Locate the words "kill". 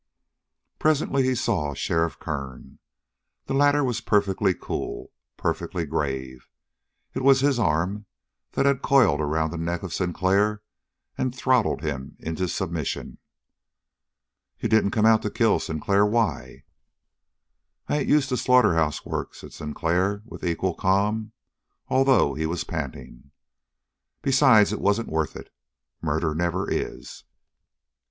15.29-15.59